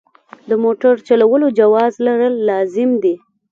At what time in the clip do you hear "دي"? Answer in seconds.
3.03-3.15